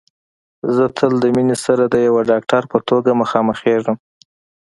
زه 0.75 0.85
تل 0.97 1.13
د 1.23 1.25
مينې 1.35 1.57
سره 1.65 1.83
د 1.93 1.95
يوه 2.07 2.21
ډاکټر 2.31 2.63
په 2.71 2.77
توګه 2.89 3.11
مخامخېږم 3.21 3.97